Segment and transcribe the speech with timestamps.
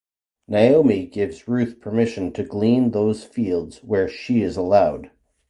[0.47, 5.11] Naomi gives Ruth permission to glean those fields where she is allowed.